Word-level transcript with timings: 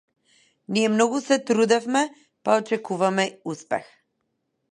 Ние 0.75 0.87
многу 0.93 1.19
се 1.25 1.37
трудевме 1.49 2.01
па 2.43 2.57
очекуваме 2.61 3.27
успех. 3.53 3.85